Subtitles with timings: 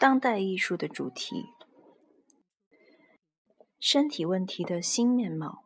[0.00, 1.44] 当代艺术的主题：
[3.78, 5.62] 身体问题的新面貌。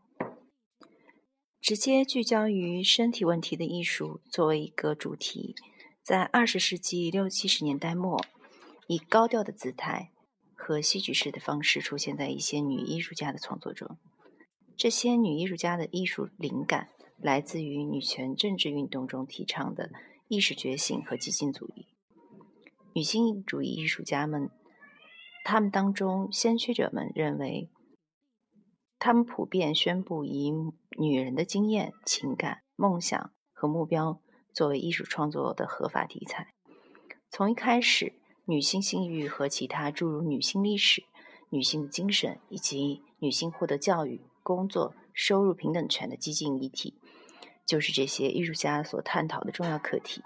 [1.61, 5.55] 直接聚焦于身体问题的艺术作为一个主题，
[6.03, 8.21] 在二十世纪六七十年代末，
[8.89, 10.11] 以高调的姿态
[10.57, 13.97] 和戏剧式的方式出现在一些女艺术家的创作中。
[14.77, 16.89] 这些女艺术家的艺术灵感
[17.19, 19.93] 来自于女权政治运动中提倡的
[20.27, 21.94] 意识觉醒和激进主义。
[22.97, 24.51] 女性主义艺术家们，
[25.45, 27.69] 他们当中先驱者们认为，
[29.01, 30.53] 他们普遍宣布以
[30.97, 34.21] 女人的经验、情感、梦想和目标
[34.53, 36.55] 作为艺术创作的合法题材。
[37.31, 41.03] 从一开始，女性性欲和其他诸如女性历史、
[41.51, 46.95] 女性精神以及女性获得教育、工作、收入平等权的激进议题，
[47.67, 50.23] 就是这些艺术家所探讨的重要课题。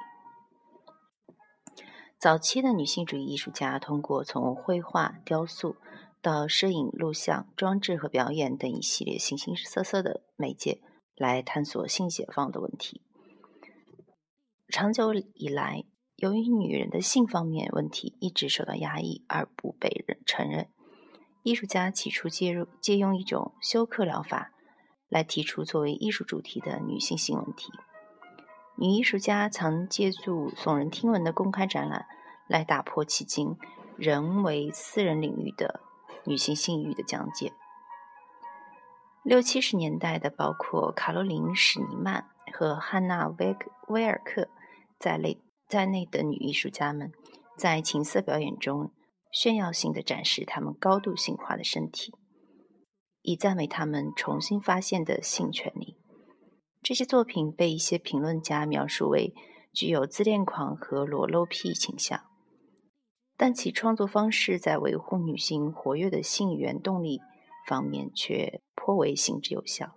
[2.18, 5.76] 早期的女性主义艺术家通过从绘画、雕塑
[6.20, 10.80] 到摄影、录像、装置和表演等一系列形形色色的媒介
[11.14, 13.02] 来探索性解放的问题。
[14.68, 15.84] 长久以来，
[16.16, 20.68] 由于女人的性方面问题一直受到压抑而不被人承认，
[21.44, 24.52] 艺术家起初借入借用一种休克疗法
[25.08, 27.72] 来提出作为艺术主题的女性性问题。
[28.80, 32.06] 女艺术家曾借助耸人听闻的公开展览，
[32.46, 33.56] 来打破迄今
[33.96, 35.80] 仍为私人领域的
[36.24, 37.52] 女性性欲的讲解。
[39.24, 43.56] 六七十年代的，包括卡罗琳·史尼曼和汉娜·威
[43.88, 44.48] 威尔克
[44.96, 47.12] 在内在内的女艺术家们，
[47.56, 48.92] 在情色表演中
[49.32, 52.14] 炫耀性的展示他们高度性化的身体，
[53.22, 55.97] 以赞美他们重新发现的性权利。
[56.82, 59.34] 这些作品被一些评论家描述为
[59.72, 62.22] 具有自恋狂和裸露癖倾向，
[63.36, 67.20] 但其创作方式在维护女性活跃的性原动力
[67.66, 69.96] 方面却颇为行之有效。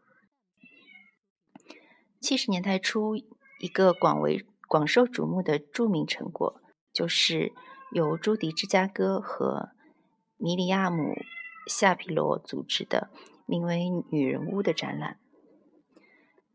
[2.20, 6.62] 七十年代初，一个广为广受瞩目的著名成果，
[6.94, 7.54] 就是
[7.92, 9.70] 由朱迪·芝加哥和
[10.38, 11.04] 米里亚姆·
[11.68, 13.10] 夏皮罗组织的
[13.46, 13.78] 名为
[14.12, 15.20] 《女人屋》的展览。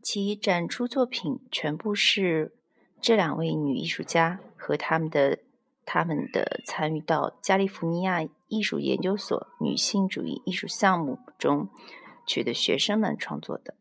[0.09, 2.53] 其展出作品全部是
[3.01, 5.41] 这两位女艺术家和他们的
[5.85, 11.69] 他们的参与到加利福尼亚艺术研究所女性主义艺术项目中
[12.25, 13.75] 去的学生们创作的。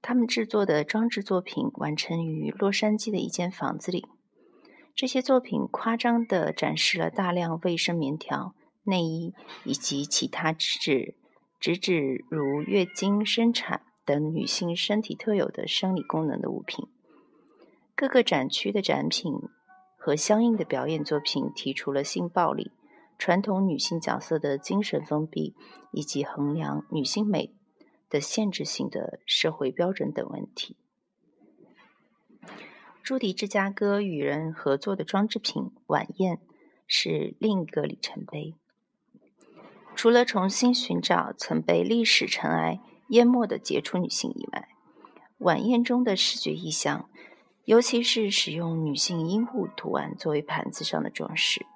[0.00, 4.06] 他们制作的装置作品完成于洛杉矶的一间房子里。
[4.94, 8.54] 这些作品夸张地展示了大量卫生棉条、
[8.84, 9.34] 内衣
[9.64, 11.14] 以及其他直指
[11.60, 13.82] 直指如月经、生产。
[14.10, 16.88] 等女性身体特有的生理功能的物品，
[17.94, 19.32] 各个展区的展品
[19.96, 22.72] 和相应的表演作品提出了性暴力、
[23.20, 25.54] 传统女性角色的精神封闭
[25.92, 27.54] 以及衡量女性美
[28.08, 30.74] 的限制性的社会标准等问题。
[33.04, 36.40] 朱迪·芝加哥与人合作的装置品晚宴
[36.88, 38.56] 是另一个里程碑。
[39.94, 42.80] 除了重新寻找曾被历史尘埃。
[43.10, 44.68] 淹没的杰出女性以外，
[45.38, 47.08] 晚宴中的视觉意象，
[47.64, 51.66] 尤其是使用女性阴户图案作为盘子上的装饰，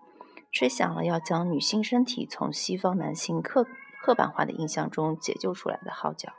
[0.53, 3.67] 吹响了要将女性身体从西方男性刻
[4.03, 6.33] 刻板化的印象中解救出来的号角。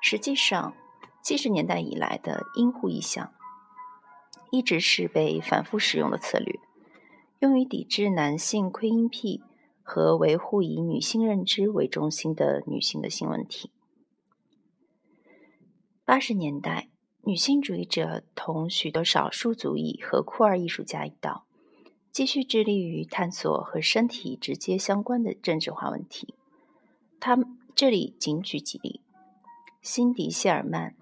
[0.00, 0.72] 实际上，
[1.20, 3.32] 七十年代以来的阴户意象，
[4.50, 6.60] 一直是被反复使用的策略，
[7.40, 9.42] 用于抵制男性窥阴癖
[9.82, 13.70] 和维护以女性认知为中心的女性的性问题。
[16.10, 16.88] 八十年代，
[17.22, 21.46] 女性主义者同许多少数族裔和酷儿艺术家一道，
[22.10, 26.34] 继续致力于探索和身体直接相关的政治化问题。
[27.20, 29.02] 他们这里仅举几例：
[29.82, 30.96] 辛迪·谢尔曼、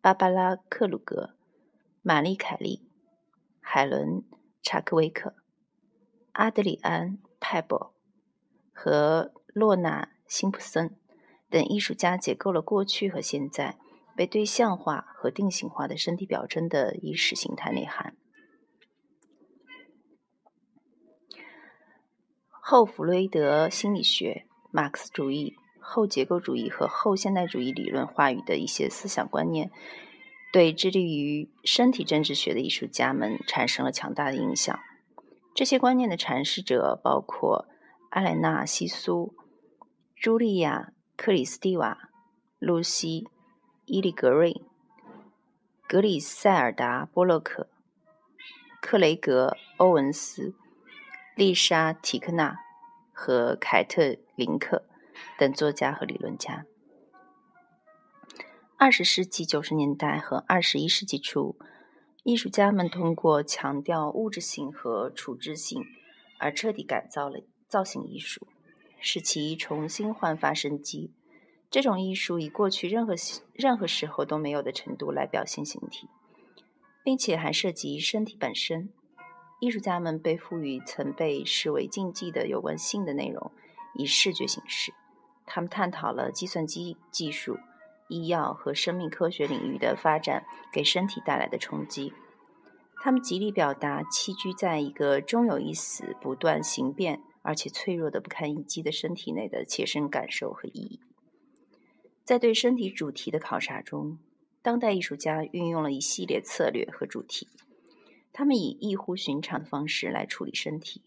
[0.00, 1.34] 芭芭拉·克鲁格、
[2.02, 2.82] 玛丽·凯利、
[3.60, 4.08] 海伦·
[4.60, 5.36] 查克维克、
[6.32, 7.94] 阿德里安·派博
[8.72, 10.96] 和洛娜·辛普森
[11.48, 13.78] 等艺术家，解构了过去和现在。
[14.18, 18.16] 被对象化和定型化的身体表征的意识形态内涵。
[22.48, 29.70] 后弗洛伊德心理学、马克思主义、后结构主义和后现代主义理论话语的一些思想观念，
[30.52, 34.76] 对致力于身体政治学的艺术家们产生了强大的影响。
[35.54, 37.68] 这些观念的阐释者包括
[38.10, 39.32] 阿莱纳·西苏、
[40.20, 42.10] 茱莉亚·克里斯蒂瓦、
[42.58, 43.28] 露西。
[43.90, 44.60] 伊利格瑞、
[45.88, 47.68] 格里塞尔达·波洛克、
[48.82, 50.54] 克雷格·欧文斯、
[51.34, 52.58] 丽莎·提克纳
[53.14, 54.84] 和凯特林克
[55.38, 56.66] 等作家和理论家。
[58.76, 61.56] 二十世纪九十年代和二十一世纪初，
[62.24, 65.82] 艺术家们通过强调物质性和处置性，
[66.38, 68.46] 而彻底改造了造型艺术，
[69.00, 71.10] 使其重新焕发生机。
[71.70, 73.14] 这种艺术以过去任何
[73.52, 76.08] 任何时候都没有的程度来表现形体，
[77.04, 78.88] 并且还涉及身体本身。
[79.60, 83.50] 艺术家们被赋予曾被视为禁忌的有关性的内容，
[83.94, 84.94] 以视觉形式。
[85.44, 87.58] 他们探讨了计算机技术、
[88.08, 92.12] 医药和生命科学领域的发展给身体带来的冲击。
[93.02, 101.00] 他们极力表达栖居在一个终有一死、不断形变而且脆弱的不堪一击的身体内的切身感受和意义。
[102.28, 104.18] 在对身体主题的考察中，
[104.60, 107.48] 当代艺术家运用了一系列策略和主题。
[108.34, 111.00] 他们以异乎寻常的方式来处理身体，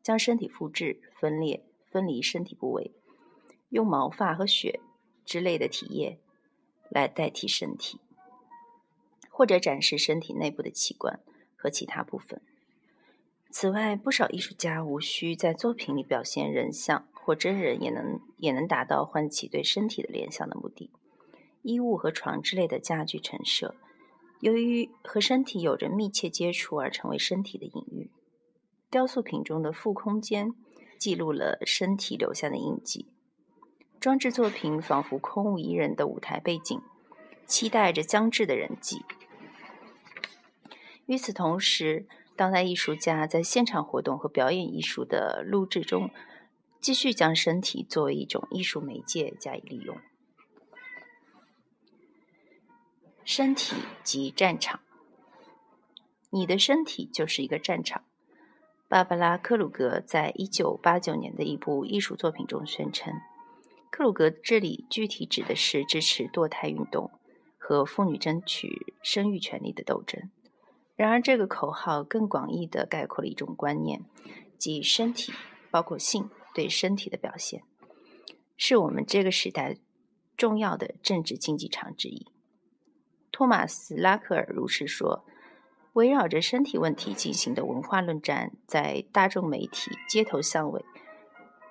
[0.00, 2.92] 将身体复制、分裂、分离身体部位，
[3.70, 4.78] 用毛发和血
[5.24, 6.20] 之类的体液
[6.88, 7.98] 来代替身体，
[9.28, 11.18] 或者展示身体内部的器官
[11.56, 12.40] 和其他部分。
[13.50, 20.90] 此外，不少艺术家无需在作品里表现人像或真人，也能也能达到唤起对身体的联想的目的。
[21.62, 23.76] 衣物和床之类的家具陈设。
[24.40, 28.10] 由于和身体有着密切接触而成为身体的隐喻，
[28.90, 30.52] 雕塑品中的负空间
[30.98, 33.06] 记录了身体留下的印记。
[34.00, 36.80] 装置作品仿佛空无一人的舞台背景，
[37.46, 39.04] 期待着将至的人际。
[41.06, 46.10] 与此同时，当代艺术家在现场活动和表演艺术的录制中，
[46.80, 49.98] 继续将身体作为一种艺术媒介加以利用。
[53.24, 54.80] 身体即战场，
[56.30, 58.02] 你的身体就是一个战场。
[58.88, 63.14] 芭芭拉·克鲁格在一九八九年的一部艺术作品中宣称，
[63.90, 67.12] 克鲁格这里具体指的是支持堕胎运动
[67.56, 70.28] 和妇女争取生育权利的斗争。
[70.96, 74.04] 然而，这个口号更广义地概括了一种观念，
[74.58, 75.32] 即身体
[75.70, 77.62] 包括性对身体的表现，
[78.56, 79.76] 是我们这个时代
[80.36, 82.26] 重要的政治竞技场之一。
[83.30, 85.24] 托马斯·拉克尔如是说
[85.94, 90.84] ：“围绕着身体问题进行的文化论战，在大众媒体、街头巷尾、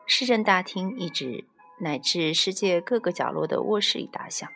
[0.06, 1.46] 市政大厅，一直
[1.80, 4.50] 乃至世界各个角落的卧室里打响。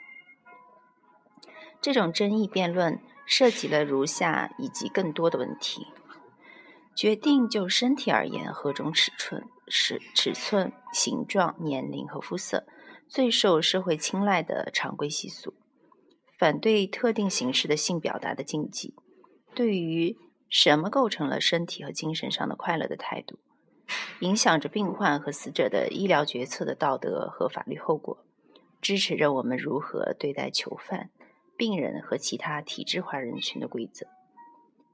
[1.82, 5.88] 这种争议辩论涉及了如下以及更多的问题：
[6.96, 12.66] 决定就身体而言，何种尺寸、尺尺寸、形状、年龄和肤色
[13.08, 15.54] 最受社会青睐的常规习俗。”
[16.40, 18.94] 反对特定形式的性表达的禁忌，
[19.56, 20.18] 对于
[20.50, 23.40] 什么构成了身体和精神上的快乐的态度，
[24.20, 28.26] 影响着病患和死者的医疗决策的道德和法律后果，
[28.82, 31.12] 支持着我们如何对待囚犯、
[31.56, 34.08] 病人和其他体制化人群的规则。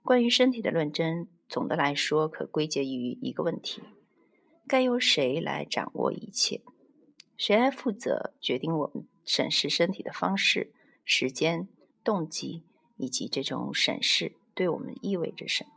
[0.04, 3.82] 关于身体的论争，总的来说可归结于一个问题：
[4.68, 6.62] 该由谁来掌握一切？
[7.36, 10.72] 谁来负责决定我们审视身体的方式？
[11.04, 11.68] 时间、
[12.04, 12.62] 动机
[12.98, 15.72] 以及这种审视对我们意味着什么？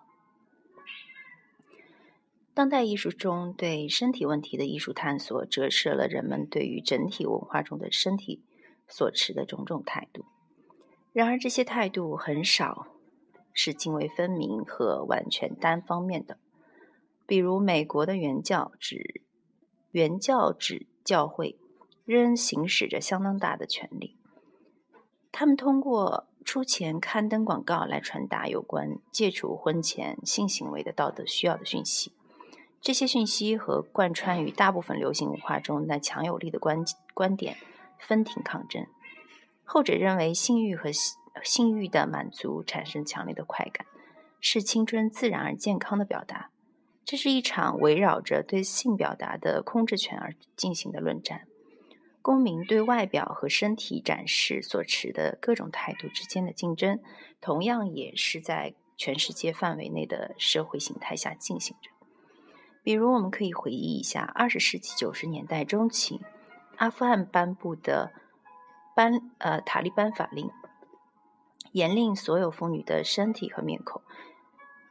[2.52, 8.42] 当代艺术中对身体问题的艺术探索，折射了人们对于整体文化中的身体
[8.86, 10.26] 所持的种种态度。
[11.14, 12.88] 然而，这些态度很少
[13.52, 16.38] 是泾渭分明和完全单方面的。
[17.26, 19.22] 比如，美国的原教旨
[19.90, 21.56] 原教旨教会
[22.04, 24.16] 仍行使着相当大的权力。
[25.30, 32.12] 他们通过出钱刊登广告来传达有关戒除婚前性行为的道德需要的讯息。
[32.80, 37.56] 这些讯息和贯穿于大部分流行文化中那强有力的观观点
[37.98, 38.84] 分庭抗争。
[39.64, 40.90] 后者认为性欲和
[41.42, 43.86] 性欲的满足产生强烈的快感，
[44.40, 46.50] 是青春自然而健康的表达。
[47.04, 51.46] 这是一场围绕着对性表达的控制权而进行的论战。
[52.22, 57.00] 公民对外表和身体展示所持的各种态度之间的竞争，
[57.40, 61.90] 同样也是在全世界范围内的社会形态下进行着。
[62.84, 66.20] 比如，我们可以回忆一下二十世纪九十年代中期，
[66.76, 68.12] 阿富汗颁布的
[68.94, 70.48] 班呃塔利班法令，
[71.72, 74.00] 严令所有妇女的身体和面孔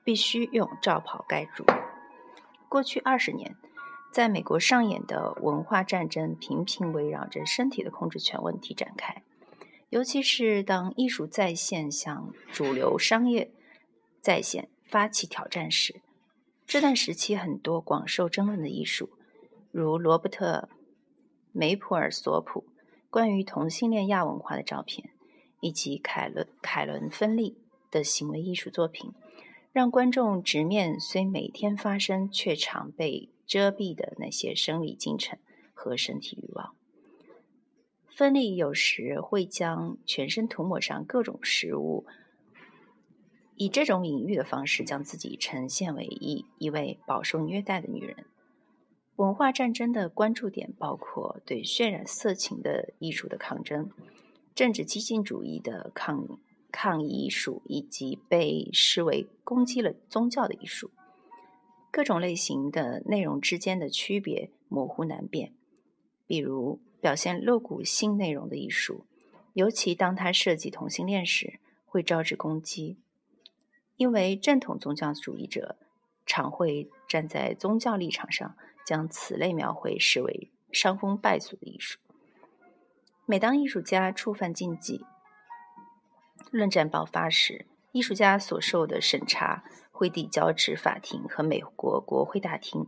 [0.04, 1.66] 必须用罩袍盖住。
[2.70, 3.56] 过去二十年。
[4.12, 9.24] 在美国上演的文化战争频频围绕着身体的控制权问题展开，
[9.88, 13.50] 尤其是当艺术在线向主流商业
[14.20, 16.02] 在线发起挑战时，
[16.68, 19.10] 这段时期很多广受争论的艺术，
[19.72, 20.68] 如罗伯特·
[21.54, 22.66] 梅普尔索普
[23.10, 25.11] 关于同性恋亚文化的照片，
[25.62, 27.56] 以及凯伦凯伦芬利
[27.90, 29.14] 的行为艺术作品，
[29.72, 35.40] 让观众直面虽每天发生却常被遮蔽的那些生理进程
[35.74, 36.76] 和身体欲望。
[38.10, 42.06] 芬利有时会将全身涂抹上各种食物。
[43.56, 48.26] 以这种隐喻的方式，将自己呈现为一一位饱受虐待的女人。
[49.18, 53.92] 文化战争的关注点包括对渲染色情的艺术的抗争、
[54.54, 56.40] 政治激进主义的抗
[56.72, 60.92] 抗议艺术，以及被视为攻击了宗教的艺术。
[61.92, 65.54] 各种类型的内容之间的区别模糊难辨。
[66.26, 69.06] 比如，表现露骨性内容的艺术，
[69.54, 72.98] 尤其当它涉及同性恋时，会招致攻击。
[73.98, 75.78] 因为正统宗教主义者
[76.26, 78.56] 常会站在宗教立场上，
[78.86, 82.00] 将此类描绘视为伤风败俗的艺术。
[83.32, 85.06] 每当艺术家触犯禁忌，
[86.52, 92.88] 论战爆发时，艺术家所受的审查会递交至法庭和美国国会大厅。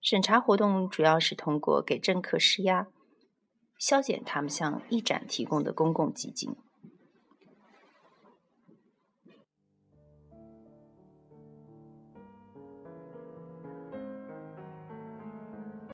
[0.00, 2.86] 审查活动主要是通过给政客施压，
[3.76, 6.54] 削减他们向艺展提供的公共基金。